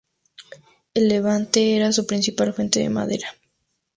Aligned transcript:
El 0.95 1.09
Levante 1.09 1.75
era 1.75 1.91
su 1.91 2.07
principal 2.07 2.53
fuente 2.53 2.79
de 2.79 2.89
madera. 2.89 3.35